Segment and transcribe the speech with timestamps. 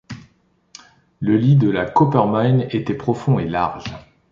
[1.19, 3.93] Le lit de la Coppermine était profond et large.